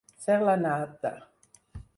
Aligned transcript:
Ser 0.23 0.37
la 0.47 0.55
nata. 0.63 1.13